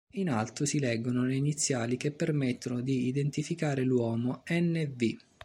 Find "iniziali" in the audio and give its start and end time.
1.35-1.95